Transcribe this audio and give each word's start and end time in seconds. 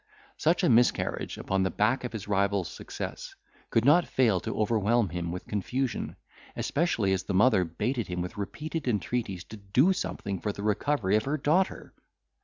Such 0.37 0.63
a 0.63 0.69
miscarriage, 0.69 1.37
upon 1.37 1.61
the 1.61 1.69
back 1.69 2.03
of 2.03 2.11
his 2.13 2.27
rival's 2.27 2.71
success, 2.71 3.35
could 3.69 3.85
not 3.85 4.07
fail 4.07 4.39
to 4.39 4.59
overwhelm 4.59 5.09
him 5.09 5.31
with 5.31 5.45
confusion; 5.45 6.15
especially 6.55 7.13
as 7.13 7.21
the 7.25 7.35
mother 7.35 7.63
baited 7.63 8.07
him 8.07 8.19
with 8.19 8.35
repeated 8.35 8.87
entreaties 8.87 9.43
to 9.43 9.57
do 9.57 9.93
something 9.93 10.39
for 10.39 10.51
the 10.51 10.63
recovery 10.63 11.17
of 11.17 11.25
her 11.25 11.37
daughter. 11.37 11.93